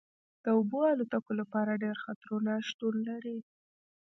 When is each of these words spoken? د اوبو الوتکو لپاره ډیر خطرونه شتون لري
د 0.43 0.45
اوبو 0.57 0.79
الوتکو 0.91 1.31
لپاره 1.41 1.79
ډیر 1.83 1.95
خطرونه 2.05 2.53
شتون 2.67 2.93
لري 3.09 3.37